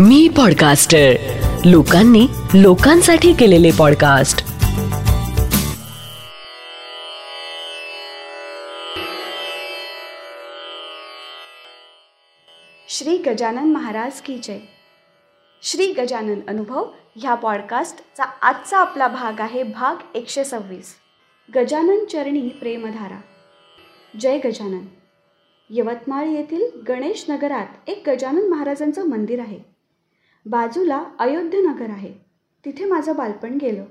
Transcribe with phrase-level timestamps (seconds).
[0.00, 1.12] मी podcaster
[1.64, 4.38] लोकांनी लोकांसाठी केलेले पॉडकास्ट
[12.88, 14.58] श्री गजानन महाराज की जय.
[15.62, 16.86] श्री गजानन अनुभव
[17.16, 20.94] ह्या पॉडकास्टचा आजचा आपला भाग आहे भाग एकशे सव्वीस
[21.54, 23.20] गजानन चरणी प्रेमधारा.
[24.20, 24.84] जय गजानन.
[25.70, 29.75] यवतमाळ येथील गणेश नगरात एक गजानन महाराजांचं मंदिर आहे.
[30.46, 32.14] बाजूला अयोध्यनगर आहे.
[32.64, 33.84] तिथे माझं बालपण गेलं.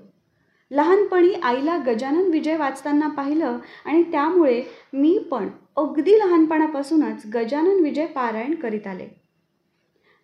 [0.71, 8.55] लहानपणी आईला गजानन विजय वाचताना पाहिलं आणि त्यामुळे मी पण अगदी लहानपणापासूनच गजानन विजय पारायण
[8.55, 9.07] करीत आले.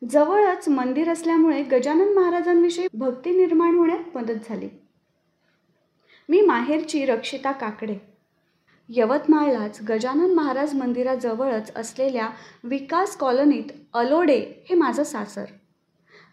[0.09, 4.69] जवळच मंदिर असल्यामुळे गजानन महाराजांविषयी भक्ती निर्माण होण्यात मदत झाली.
[6.29, 7.95] मी माहेरची रक्षिता काकडे.
[8.89, 12.29] यवतमाळलाच गजानन महाराज मंदिराजवळच असलेल्या
[12.63, 15.45] विकास कॉलनीत अलोडे हे माझं सासर.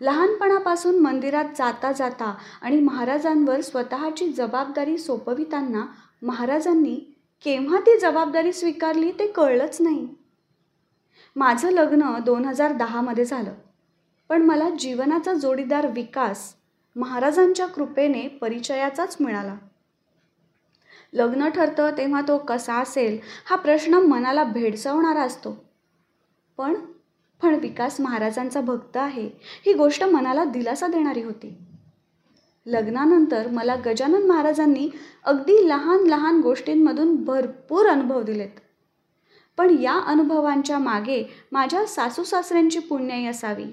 [0.01, 5.87] लहानपणापासून मंदिरात जाता जाता आणि महाराजांवर स्वतःची जबाबदारी सोपविताना
[6.23, 10.09] महाराजांनी केव्हा ती जबाबदारी स्वीकारली ते कळलंच नाही.
[11.37, 13.55] माझं लग्न दोन हजार दहामध्ये झालं.
[14.29, 16.55] पण मला जीवनाचा जोडीदार विकास
[16.97, 19.55] महाराजांच्या कृपेने परिचयाचाच मिळाला.
[21.13, 25.65] लग्न ठरतं तेव्हा तो कसा असेल हा प्रश्न मनाला भेडसावणारा असतो.
[26.57, 26.75] पण
[27.43, 29.29] पण विकास महाराजांचा भक्त आहे
[29.67, 31.57] ही गोष्ट मनाला दिलासा देणारी होती.
[32.67, 34.89] लग्नानंतर मला गजानन महाराजांनी
[35.25, 38.61] अगदी लहान लहान गोष्टींमधून भरपूर अनुभव दिलेत.
[39.59, 41.23] पण या अनुभवांच्या मागे
[41.53, 43.65] माझ्या सासू सासऱ्यांची पुण्याई असावी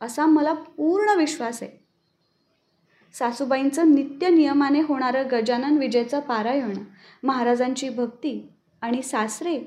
[0.00, 1.84] असा मला पूर्ण विश्वास आहे.
[3.14, 6.78] सासूबाईंचं नित्य नियमाने होणारं गजानन विजयचं पारायण
[7.22, 8.48] महाराजांची भक्ती
[8.82, 9.58] आणि सासरे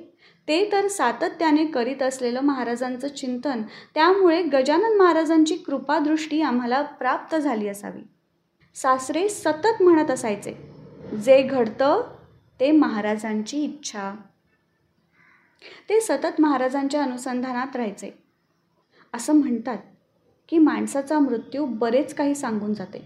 [0.47, 3.61] ते तर सातत्याने करीत असलेलं महाराजांचं चिंतन
[3.93, 8.01] त्यामुळे गजानन महाराजांची कृपादृष्टी आम्हाला प्राप्त झाली असावी.
[8.75, 10.53] सासरे सतत म्हणत असायचे
[11.25, 12.01] जे घडतं
[12.59, 14.15] ते महाराजांची इच्छा.
[15.89, 18.11] ते सतत महाराजांच्या अनुसंधानात राहायचे.
[19.13, 19.77] असं म्हणतात
[20.49, 23.03] की माणसाचा मृत्यू बरेच काही सांगून जाते.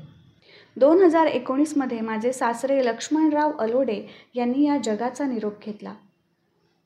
[0.78, 5.94] दोन हजार एकोणीसमध्ये माझे सासरे लक्ष्मणराव अलोडे यांनी या जगाचा निरोप घेतला.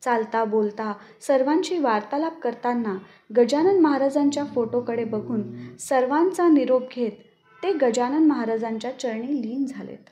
[0.05, 2.97] चालता बोलता सर्वांशी वार्तालाप करताना
[3.37, 5.43] गजानन महाराजांच्या फोटोकडे बघून
[5.79, 7.11] सर्वांचा निरोप घेत
[7.63, 10.09] ते गजानन महाराजांच्या चरणी लीन झालेत.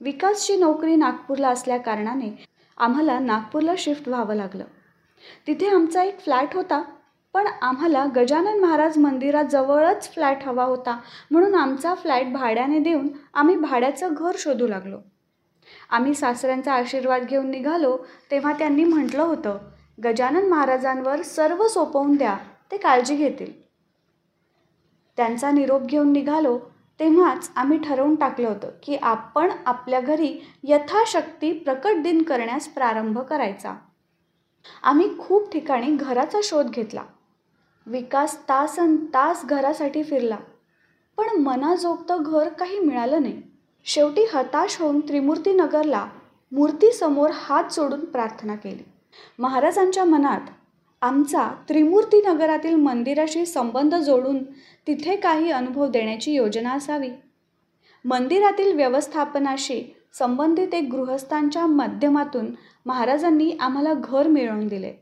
[0.00, 2.30] विकासची नोकरी नागपूरला असल्या कारणाने
[2.78, 4.64] आम्हाला नागपूरला शिफ्ट व्हावं लागलं.
[5.46, 6.82] तिथे आमचा एक फ्लॅट होता
[7.34, 10.98] पण आम्हाला गजानन महाराज मंदिराजवळच फ्लॅट हवा होता
[11.30, 14.98] म्हणून आमचा फ्लॅट भाड्याने देऊन आम्ही भाड्याचं घर शोधू लागलो.
[15.90, 17.96] आम्ही सासऱ्यांचा आशीर्वाद घेऊन निघालो
[18.30, 19.58] तेव्हा त्यांनी म्हटलं होतं
[20.04, 22.36] गजानन महाराजांवर सर्व सोपवून द्या
[22.70, 23.52] ते काळजी घेतील.
[25.16, 26.58] त्यांचा निरोप घेऊन निघालो
[27.00, 33.74] तेव्हाच आम्ही ठरवून टाकलं होतं की आपण आपल्या घरी यथाशक्ती प्रकट दिन करण्यास प्रारंभ करायचा.
[34.82, 37.02] आम्ही खूप ठिकाणी घराचा शोध घेतला.
[37.86, 40.36] विकास तासन तास घरासाठी फिरला
[41.18, 43.42] पण मनाजोगतं घर काही मिळालं नाही.
[43.84, 46.06] शेवटी हताश होऊन त्रिमूर्तीनगरला
[46.52, 48.82] मूर्तीसमोर हात जोडून प्रार्थना केली.
[49.38, 50.50] महाराजांच्या मनात
[51.02, 54.42] आमचा त्रिमूर्तीनगरातील मंदिराशी संबंध जोडून
[54.86, 57.10] तिथे काही अनुभव देण्याची योजना असावी.
[58.04, 59.82] मंदिरातील व्यवस्थापनाशी
[60.18, 62.50] संबंधित एक गृहस्थांच्या माध्यमातून
[62.86, 64.92] महाराजांनी आम्हाला घर मिळवून दिले.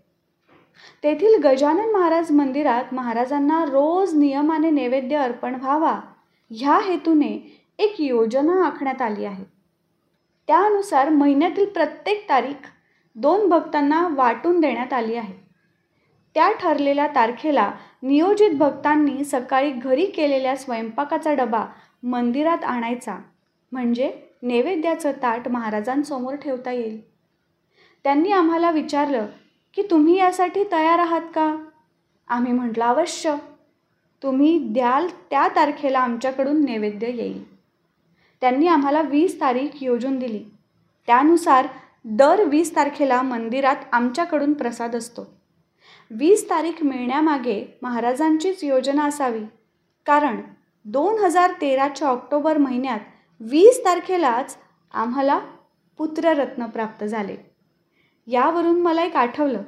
[1.04, 6.00] तेथील गजानन महाराज मंदिरात महाराजांना रोज नियमाने नैवेद्य अर्पण व्हावा
[6.50, 9.44] ह्या हेतूने एक योजना आखण्यात आली आहे.
[10.46, 12.68] त्यानुसार महिन्यातील प्रत्येक तारीख
[13.14, 15.34] दोन भक्तांना वाटून देण्यात आली आहे.
[16.34, 21.64] त्या ठरलेल्या तारखेला नियोजित भक्तांनी सकाळी घरी केलेल्या स्वयंपाकाचा डबा
[22.02, 23.18] मंदिरात आणायचा
[23.72, 24.12] म्हणजे
[24.42, 27.00] नैवेद्याचं ताट महाराजांसमोर ठेवता येईल.
[28.04, 29.26] त्यांनी आम्हाला विचारलं
[29.74, 31.56] की तुम्ही यासाठी तयार आहात का?
[32.28, 33.36] आम्ही म्हटलं अवश्य.
[34.22, 37.52] तुम्ही द्याल त्या तारखेला आमच्याकडून नैवेद्य येईल.
[38.42, 40.44] त्यांनी आम्हाला वीस तारीख योजून दिली.
[41.06, 41.66] त्यानुसार
[42.04, 45.34] दर वीस तारखेला मंदिरात आमच्याकडून प्रसाद असतो.
[46.10, 49.44] वीस तारीख मिळण्यामागे महाराजांचीच योजना असावी.
[50.06, 50.40] कारण
[50.84, 53.00] दोन हजार तेराच्या ऑक्टोबर महिन्यात
[53.40, 54.56] वीस तारखेलाच
[54.94, 55.40] आम्हाला
[55.98, 57.36] पुत्ररत्न प्राप्त झाले.
[58.26, 59.62] यावरून मला एक आठवलं.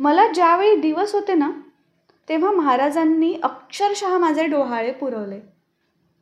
[0.00, 1.50] मला ज्यावेळी दिवस होते ना
[2.28, 5.55] तेव्हा महाराजांनी अक्षरशः माझे डोहाळे पुरवले.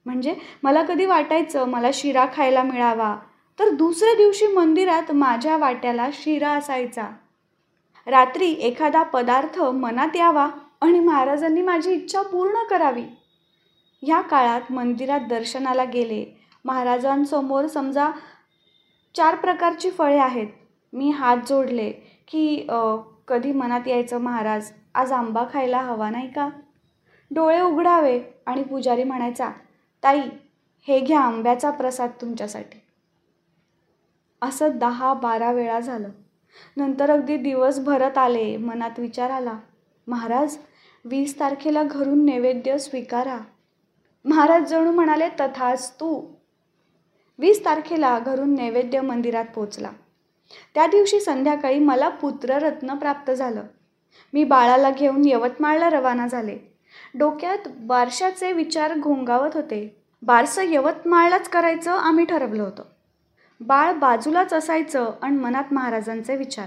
[0.06, 3.17] म्हणजे मला कधी वाटायचं मला शिरा खायला मिळावा.
[3.59, 7.09] तर दुसऱ्या दिवशी मंदिरात माझ्या वाट्याला शिरा असायचा.
[8.06, 10.49] रात्री एखादा पदार्थ मनात यावा
[10.81, 13.05] आणि महाराजांनी माझी इच्छा पूर्ण करावी.
[14.03, 16.25] ह्या काळात मंदिरात दर्शनाला गेले.
[16.65, 18.11] महाराजांसमोर समजा
[19.15, 20.47] चार प्रकारची फळे आहेत.
[20.93, 21.91] मी हात जोडले
[22.29, 22.67] की
[23.29, 26.49] कधी मनात यायचं महाराज आज आंबा खायला हवा नाही का?
[27.31, 29.50] डोळे उघडावे आणि पुजारी म्हणायचा
[30.05, 30.21] ताई
[30.89, 32.79] हे घ्या आंब्याचा प्रसाद तुमच्यासाठी.
[34.43, 36.09] असं दहा बारा वेळा झालं.
[36.77, 38.56] नंतर अगदी दिवस भरत आले.
[38.56, 39.59] मनात विचार आला
[40.06, 40.56] महाराज
[41.05, 43.39] वीस तारखेला घरून नैवेद्य स्वीकारा.
[44.25, 46.35] महाराज जणू म्हणाले तथाच तू.
[47.39, 49.91] वीस तारखेला घरून नैवेद्य मंदिरात पोचला
[50.75, 53.62] त्या दिवशी संध्याकाळी मला पुत्ररत्न प्राप्त झालं.
[54.33, 56.74] मी बाळाला घेऊन यवतमाळला रवाना झाले.
[57.19, 60.02] डोक्यात बारशाचे विचार घोंगावत होते.
[60.22, 62.82] बारसं यवतमाळलाच करायचं आम्ही ठरवलं होतं.
[63.61, 66.66] बाळ बाजूलाच असायचं आणि मनात महाराजांचे विचार.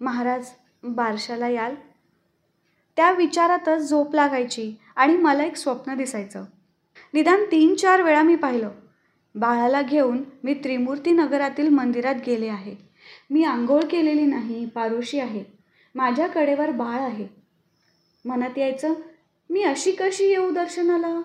[0.00, 0.46] महाराज
[0.82, 1.74] बारशाला याल.
[2.96, 6.44] त्या विचारातच झोप लागायची आणि मला एक स्वप्न दिसायचं.
[7.14, 8.70] निदान तीन चार वेळा मी पाहिलं.
[9.34, 12.74] बाळाला घेऊन मी त्रिमूर्ती नगरातील मंदिरात गेले आहे.
[13.30, 15.44] मी आंघोळ केलेली नाही पारुशी आहे.
[15.94, 17.28] माझ्या कडेवर बाळ आहे.
[18.24, 18.94] मनात यायचं
[19.50, 21.22] मी अशी कशी येऊ दर्शनाला?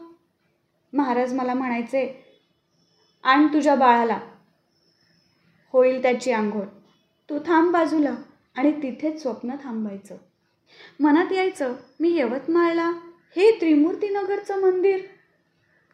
[0.94, 2.26] महाराज मला म्हणायचे
[3.24, 4.20] आण तुझ्या बाळाला.
[5.74, 6.66] होईल त्याची आंघोळ.
[7.30, 8.16] तू थांब बाजूला
[8.56, 10.16] आणि तिथेच स्वप्न थांबायचं.
[11.00, 12.90] मनात यायचं मी यवतमाळला
[13.36, 15.02] हे त्रिमूर्तीनगरचं मंदिर.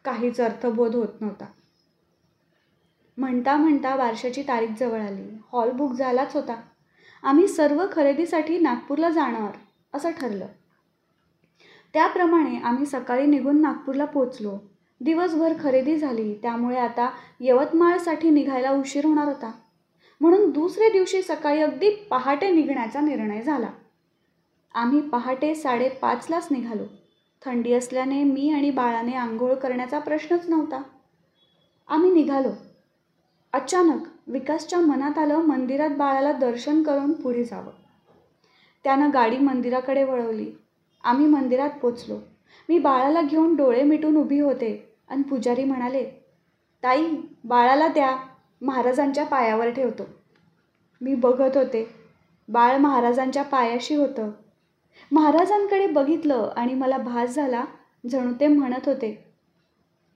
[0.04, 1.44] काहीच अर्थबोध होत नव्हता.
[3.18, 5.28] म्हणता म्हणता बारशाची तारीख जवळ आली.
[5.52, 6.62] हॉल बुक झालाच होता.
[7.22, 9.52] आम्ही सर्व खरेदीसाठी नागपूरला जाणार
[9.94, 10.46] असं ठरलं.
[11.94, 14.58] त्याप्रमाणे आम्ही सकाळी निघून नागपूरला पोचलो
[15.00, 17.10] दिवसभर खरेदी झाली त्यामुळे आता
[17.40, 19.52] यवतमाळसाठी निघायला उशीर होणार होता.
[20.20, 23.70] म्हणून दुसऱ्या दिवशी सकाळी अगदी पहाटे निघण्याचा निर्णय झाला.
[24.74, 26.84] आम्ही पहाटे साडेपाचलाच निघालो.
[27.44, 30.82] थंडी असल्याने मी आणि बाळाने आंघोळ करण्याचा प्रश्नच नव्हता.
[31.88, 32.48] आम्ही निघालो.
[33.52, 37.72] अचानक विकासच्या मनात आलं मंदिरात बाळाला दर्शन करून पुढे जावं.
[38.84, 40.52] त्यानं गाडी मंदिराकडे वळवली.
[41.04, 42.18] आम्ही मंदिरात पोचलो.
[42.68, 44.72] मी बाळाला घेऊन डोळे मिटून उभी होते
[45.08, 46.04] आणि पुजारी म्हणाले
[46.82, 47.06] ताई
[47.44, 48.16] बाळाला त्या
[48.62, 50.06] महाराजांच्या पायावर ठेवतो.
[51.00, 51.84] मी बघत होते.
[52.48, 54.30] बाळ महाराजांच्या पायाशी होतं.
[55.12, 57.64] महाराजांकडे बघितलं आणि मला भास झाला
[58.10, 59.12] जणू ते म्हणत होते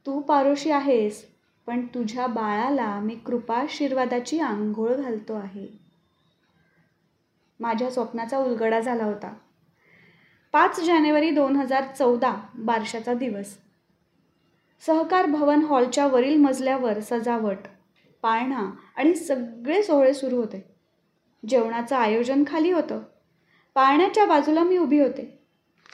[0.06, 1.24] तू पारोशी आहेस
[1.66, 5.66] पण तुझ्या बाळाला मी कृपाशीर्वादाची आंघोळ घालतो आहे.
[7.60, 9.32] माझ्या स्वप्नाचा उलगडा झाला होता.
[10.54, 13.58] पाच जानेवारी दोन हजार चौदा बारशाचा दिवस.
[14.86, 17.56] सहकार भवन हॉलच्या वरील मजल्यावर सजावट
[18.22, 20.74] पाळणा आणि सगळे सोहळे सुरू होते.
[21.48, 23.02] जेवणाचं आयोजन खाली होतं.
[23.74, 25.38] पाळण्याच्या बाजूला मी उभी होते.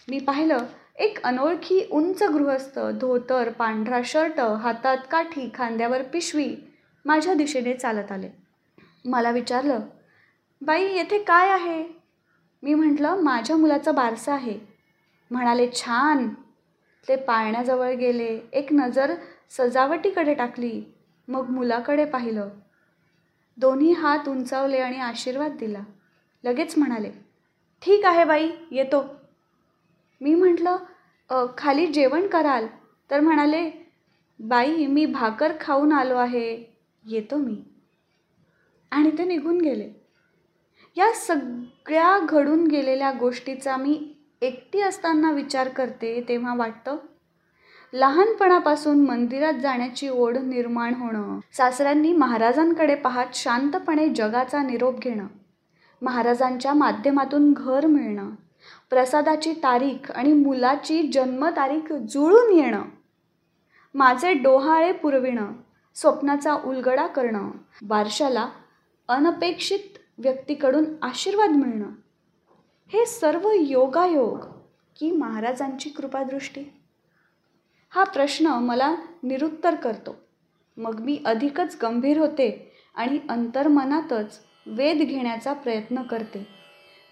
[0.09, 0.59] मी पाहिलं
[0.97, 6.57] एक अनोळखी उंच गृहस्थ धोतर पांढरा शर्ट हातात काठी खांद्यावर पिशवी
[7.05, 8.29] माझ्या दिशेने चालत आले.
[9.05, 9.81] मला विचारलं
[10.61, 12.00] बाई येथे काय आहे?
[12.63, 14.59] मी म्हटलं माझ्या मुलाचं बारसं आहे.
[15.31, 16.29] म्हणाले छान.
[17.09, 18.41] ते पाळण्याजवळ गेले.
[18.53, 19.15] एक नजर
[19.51, 20.83] सजावटीकडे टाकली.
[21.29, 22.49] मग मुलाकडे पाहिलं.
[23.59, 25.83] दोन्ही हात उंचावले आणि आशीर्वाद दिला.
[26.45, 27.11] लगेच म्हणाले
[27.83, 29.05] ठीक आहे बाई येतो.
[30.21, 32.67] मी म्हटलं खाली जेवण कराल.
[33.11, 33.71] तर म्हणाले
[34.41, 36.65] बाई मी भाकर खाऊन आलो आहे.
[37.05, 37.57] येतो मी.
[38.91, 40.00] आणि ते निघून गेले.
[40.97, 43.99] या सगळ्या घडून गेलेल्या गोष्टीचा मी
[44.43, 46.97] एकटी असताना विचार करते तेव्हा वाटतं
[47.93, 55.27] लहानपणापासून मंदिरात जाण्याची ओढ निर्माण होणं सासऱ्यांनी महाराजांकडे पाहत शांतपणे जगाचा निरोप घेणं
[56.03, 58.31] महाराजांच्या माध्यमातून घर मिळणं
[58.91, 62.83] प्रसादाची तारीख आणि मुलाची जन्मतारीख जुळून येणं
[63.95, 65.53] माझे डोहाळे पुरविणं
[65.97, 67.51] स्वप्नाचा उलगडा करणं
[67.83, 68.49] बारशाला
[69.09, 71.89] अनपेक्षित व्यक्तीकडून आशीर्वाद मिळणं.
[72.89, 74.39] हे सर्व योगायोग
[74.99, 76.65] की महाराजांची कृपादृष्टी?
[77.91, 80.17] हा प्रश्न मला निरुत्तर करतो.
[80.77, 86.47] मग मी अधिकच गंभीर होते आणि अंतर्मनातच वेध घेण्याचा प्रयत्न करते.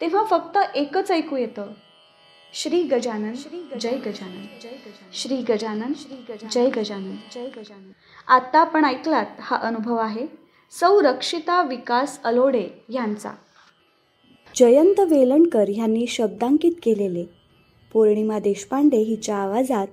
[0.01, 1.73] तेव्हा फक्त एकच ऐकू येतं.
[2.55, 4.59] श्री गजानन श्री जय गजानन.
[4.61, 7.17] जय गजानन श्री गजानन श्री गजानन जय गजानन.
[7.35, 7.93] जय गजानन
[8.29, 10.38] आत्ता आपण ऐकलात हा अनुभव आहे?
[10.71, 13.31] संरक्षिता विकास अलोडे यांचा.
[14.57, 17.25] जयंत वेलणकर यांनी शब्दांकित केलेले.
[17.93, 19.87] पौर्णिमा देशपांडे हिच्या आवाजात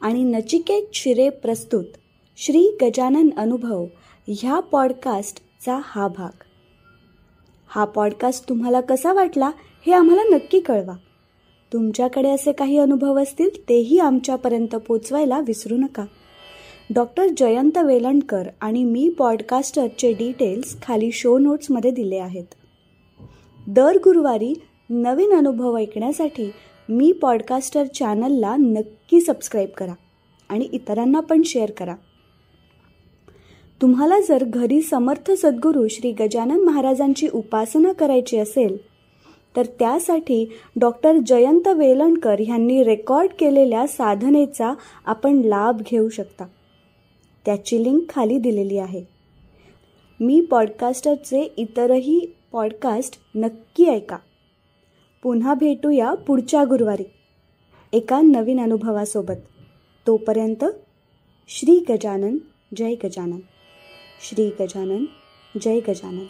[0.00, 1.84] आणि नचिकेत शिरे प्रस्तुत
[2.36, 3.86] श्री गजानन अनुभव
[4.28, 6.42] ह्या पॉडकास्टचा हा भाग.
[7.68, 9.50] हा पॉडकास्ट तुम्हाला कसा वाटला
[9.86, 10.94] हे आम्हाला नक्की कळवा.
[11.72, 16.04] तुमच्याकडे असे काही अनुभव असतील तेही आमच्यापर्यंत पोचवायला विसरू नका.
[16.90, 22.44] डॉक्टर जयंत वेलणकर आणि मी पॉडकास्टरचे डिटेल्स खाली शो नोट्समध्ये दिले आहेत.
[23.66, 24.52] दर गुरुवारी
[24.90, 26.50] नवीन अनुभव ऐकण्यासाठी
[26.88, 29.92] मी पॉडकास्टर चॅनलला नक्की सबस्क्राईब करा
[30.50, 31.94] आणि इतरांना पण शेअर करा.
[33.80, 38.76] तुम्हाला जर घरी समर्थ सद्गुरू श्री गजानन महाराजांची उपासना करायची असेल
[39.56, 40.44] तर त्यासाठी
[40.80, 44.72] डॉक्टर जयंत वेलणकर यांनी रेकॉर्ड केलेल्या साधनेचा
[45.06, 46.44] आपण लाभ घेऊ शकता.
[47.46, 49.04] त्याची लिंक खाली दिलेली आहे.
[50.20, 54.18] मी पॉडकास्टरचे इतरही पॉडकास्ट नक्की ऐका.
[55.22, 57.04] पुन्हा भेटूया पुढच्या गुरुवारी
[57.92, 59.34] एका नवीन अनुभवासोबत.
[60.06, 60.64] तोपर्यंत
[61.48, 62.38] श्री गजानन
[62.76, 63.40] जय गजानन.
[64.28, 65.04] श्री गजानन
[65.60, 66.24] जय गजानन.